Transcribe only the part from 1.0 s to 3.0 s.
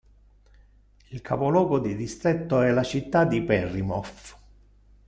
Il capoluogo di distretto è la